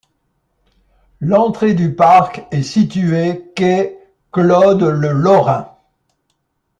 L'entrée 1.19 1.75
du 1.75 1.93
parc 1.93 2.41
est 2.49 2.63
située 2.63 3.51
quai 3.55 3.99
Claude-le-Lorrain. 4.33 5.77